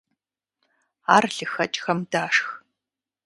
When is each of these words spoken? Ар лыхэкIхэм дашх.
Ар 1.15 1.25
лыхэкIхэм 1.35 1.99
дашх. 2.11 2.47